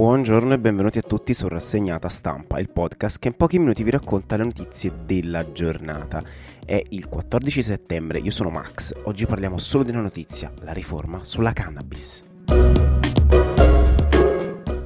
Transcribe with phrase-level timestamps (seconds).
[0.00, 3.90] Buongiorno e benvenuti a tutti su Rassegnata Stampa, il podcast che in pochi minuti vi
[3.90, 6.22] racconta le notizie della giornata.
[6.64, 11.22] È il 14 settembre, io sono Max, oggi parliamo solo di una notizia, la riforma
[11.22, 12.22] sulla cannabis.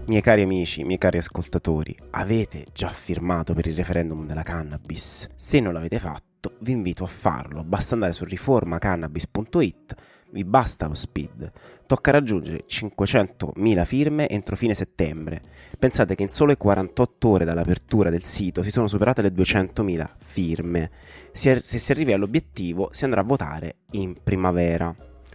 [0.06, 5.28] Miei cari amici, miei cari ascoltatori, avete già firmato per il referendum della cannabis?
[5.36, 9.94] Se non l'avete fatto, vi invito a farlo, basta andare su riformacannabis.it
[10.34, 11.50] vi basta lo speed.
[11.86, 15.40] Tocca raggiungere 500.000 firme entro fine settembre.
[15.78, 20.90] Pensate che in sole 48 ore dall'apertura del sito si sono superate le 200.000 firme.
[21.30, 24.92] Se si arrivi all'obiettivo si andrà a votare in primavera.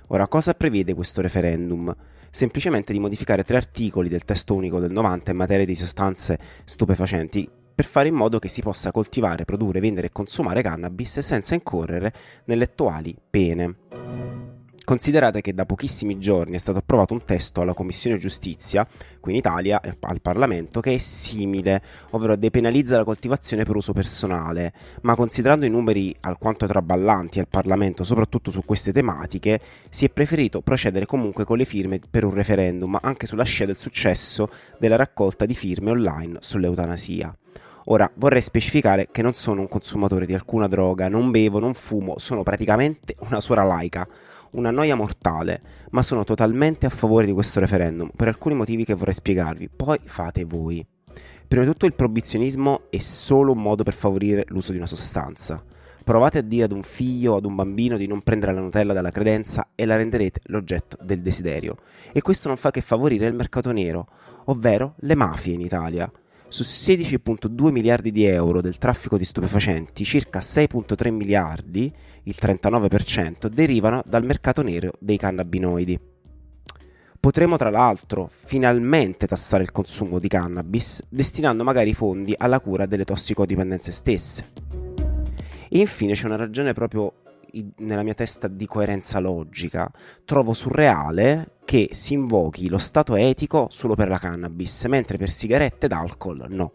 [0.07, 1.95] Ora, cosa prevede questo referendum?
[2.29, 7.49] Semplicemente di modificare tre articoli del testo unico del 90 in materia di sostanze stupefacenti
[7.79, 12.11] per fare in modo che si possa coltivare, produrre, vendere e consumare cannabis senza incorrere
[12.43, 13.75] nelle attuali pene.
[14.83, 18.85] Considerate che da pochissimi giorni è stato approvato un testo alla Commissione Giustizia,
[19.21, 24.73] qui in Italia, al Parlamento, che è simile, ovvero depenalizza la coltivazione per uso personale,
[25.03, 30.59] ma considerando i numeri alquanto traballanti al Parlamento, soprattutto su queste tematiche, si è preferito
[30.59, 35.45] procedere comunque con le firme per un referendum, anche sulla scia del successo della raccolta
[35.45, 37.33] di firme online sull'eutanasia.
[37.91, 42.19] Ora vorrei specificare che non sono un consumatore di alcuna droga, non bevo, non fumo,
[42.19, 44.07] sono praticamente una suora laica
[44.51, 48.93] una noia mortale, ma sono totalmente a favore di questo referendum per alcuni motivi che
[48.93, 50.85] vorrei spiegarvi, poi fate voi.
[51.47, 55.63] Prima di tutto il proibizionismo è solo un modo per favorire l'uso di una sostanza.
[56.03, 58.93] Provate a dire ad un figlio o ad un bambino di non prendere la Nutella
[58.93, 61.77] dalla credenza e la renderete l'oggetto del desiderio.
[62.11, 64.07] E questo non fa che favorire il mercato nero,
[64.45, 66.11] ovvero le mafie in Italia.
[66.49, 71.93] Su 16.2 miliardi di euro del traffico di stupefacenti, circa 6.3 miliardi,
[72.23, 75.99] il 39%, derivano dal mercato nero dei cannabinoidi.
[77.19, 82.87] Potremo tra l'altro finalmente tassare il consumo di cannabis, destinando magari i fondi alla cura
[82.87, 84.45] delle tossicodipendenze stesse.
[85.69, 87.13] E infine c'è una ragione proprio
[87.77, 89.91] nella mia testa di coerenza logica.
[90.25, 95.85] Trovo surreale che si invochi lo stato etico solo per la cannabis, mentre per sigarette
[95.85, 96.73] ed alcol no.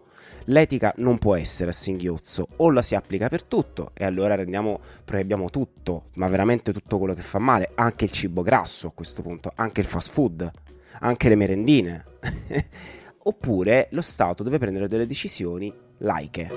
[0.48, 4.80] L'etica non può essere a singhiozzo, o la si applica per tutto e allora rendiamo,
[5.04, 9.22] proibiamo tutto, ma veramente tutto quello che fa male, anche il cibo grasso a questo
[9.22, 10.50] punto, anche il fast food,
[11.00, 12.04] anche le merendine.
[13.26, 16.50] Oppure lo Stato deve prendere delle decisioni laiche.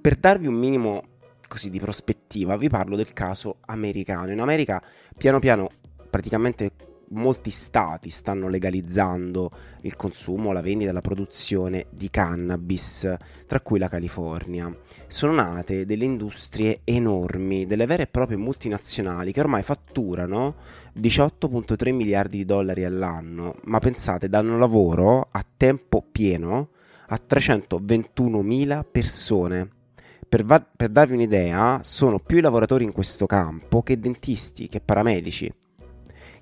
[0.00, 1.02] Per darvi un minimo
[1.50, 4.30] così di prospettiva, vi parlo del caso americano.
[4.30, 4.80] In America
[5.18, 5.68] piano piano
[6.08, 6.70] praticamente
[7.08, 9.50] molti stati stanno legalizzando
[9.80, 13.12] il consumo, la vendita e la produzione di cannabis,
[13.48, 14.72] tra cui la California.
[15.08, 20.54] Sono nate delle industrie enormi, delle vere e proprie multinazionali che ormai fatturano
[20.96, 26.68] 18.3 miliardi di dollari all'anno, ma pensate, danno lavoro a tempo pieno
[27.08, 29.78] a 321.000 persone
[30.30, 34.80] per, va- per darvi un'idea, sono più i lavoratori in questo campo che dentisti, che
[34.80, 35.52] paramedici.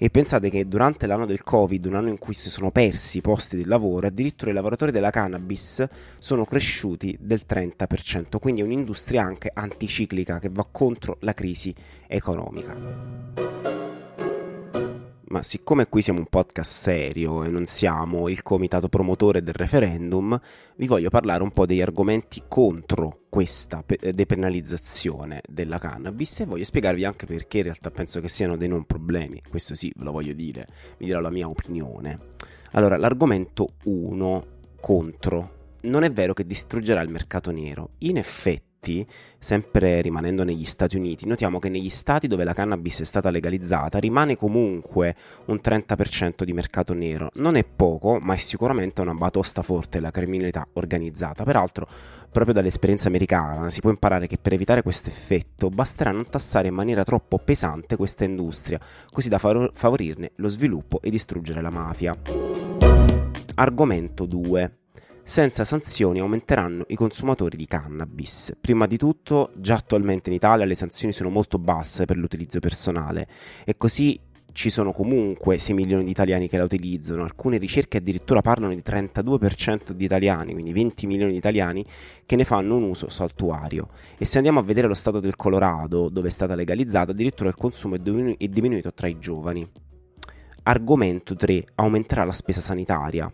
[0.01, 3.23] E pensate che durante l'anno del Covid, un anno in cui si sono persi i
[3.23, 5.85] posti di lavoro, addirittura i lavoratori della cannabis
[6.19, 11.75] sono cresciuti del 30%, quindi è un'industria anche anticiclica che va contro la crisi
[12.07, 13.78] economica
[15.29, 20.39] ma siccome qui siamo un podcast serio e non siamo il comitato promotore del referendum,
[20.77, 26.65] vi voglio parlare un po' degli argomenti contro questa pe- depenalizzazione della cannabis e voglio
[26.65, 30.13] spiegarvi anche perché in realtà penso che siano dei non problemi, questo sì, ve lo
[30.13, 30.67] voglio dire,
[30.99, 32.19] vi dirò la mia opinione.
[32.73, 34.47] Allora, l'argomento 1
[34.81, 35.57] contro.
[35.81, 37.91] Non è vero che distruggerà il mercato nero.
[37.99, 39.07] In effetti, effetti,
[39.39, 43.99] sempre rimanendo negli Stati Uniti, notiamo che negli stati dove la cannabis è stata legalizzata
[43.99, 45.15] rimane comunque
[45.47, 47.31] un 30% di mercato nero.
[47.35, 51.45] Non è poco, ma è sicuramente una batosta forte la criminalità organizzata.
[51.45, 51.87] Peraltro,
[52.31, 56.75] proprio dall'esperienza americana si può imparare che per evitare questo effetto basterà non tassare in
[56.75, 58.81] maniera troppo pesante questa industria,
[59.11, 62.17] così da favorirne lo sviluppo e distruggere la mafia.
[63.55, 64.79] Argomento 2
[65.29, 68.57] senza sanzioni aumenteranno i consumatori di cannabis.
[68.59, 73.29] Prima di tutto, già attualmente in Italia le sanzioni sono molto basse per l'utilizzo personale
[73.67, 74.19] e così
[74.53, 78.83] ci sono comunque 6 milioni di italiani che la utilizzano, alcune ricerche addirittura parlano di
[78.83, 81.85] 32% di italiani, quindi 20 milioni di italiani
[82.25, 83.91] che ne fanno un uso saltuario.
[84.17, 87.57] E se andiamo a vedere lo stato del Colorado, dove è stata legalizzata, addirittura il
[87.57, 89.69] consumo è, diminu- è diminuito tra i giovani.
[90.63, 91.65] Argomento 3.
[91.75, 93.31] Aumenterà la spesa sanitaria.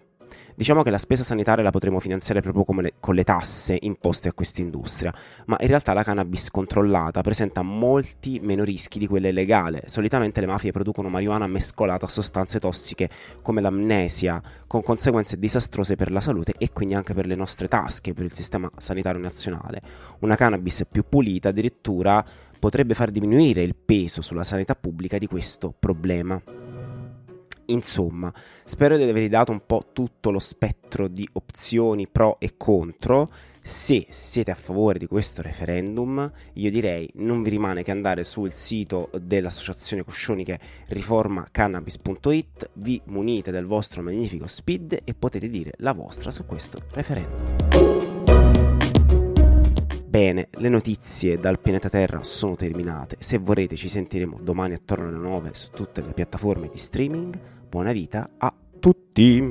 [0.56, 4.32] Diciamo che la spesa sanitaria la potremo finanziare proprio le, con le tasse imposte a
[4.32, 5.12] questa industria,
[5.46, 9.82] ma in realtà la cannabis controllata presenta molti meno rischi di quella illegale.
[9.86, 13.10] Solitamente le mafie producono marijuana mescolata a sostanze tossiche
[13.42, 18.14] come l'amnesia, con conseguenze disastrose per la salute e quindi anche per le nostre tasche,
[18.14, 19.80] per il sistema sanitario nazionale.
[20.20, 22.24] Una cannabis più pulita addirittura
[22.58, 26.63] potrebbe far diminuire il peso sulla sanità pubblica di questo problema.
[27.66, 28.32] Insomma,
[28.64, 33.30] spero di avervi dato un po' tutto lo spettro di opzioni pro e contro.
[33.66, 38.52] Se siete a favore di questo referendum, io direi non vi rimane che andare sul
[38.52, 45.72] sito dell'associazione Coscioni che è riformacannabis.it, vi munite del vostro magnifico speed e potete dire
[45.78, 48.23] la vostra su questo referendum.
[50.14, 53.16] Bene, le notizie dal pianeta Terra sono terminate.
[53.18, 57.36] Se vorrete ci sentiremo domani attorno alle 9 su tutte le piattaforme di streaming.
[57.68, 59.50] Buona vita a tutti!